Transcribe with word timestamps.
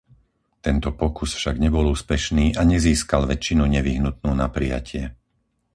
Tento 0.67 0.89
pokus 1.01 1.29
však 1.39 1.55
nebol 1.65 1.85
úspešný 1.95 2.45
a 2.59 2.65
nezískal 2.73 3.23
väčšinu 3.31 3.63
nevyhnutnú 3.75 4.31
na 4.41 4.47
prijatie. 4.55 5.05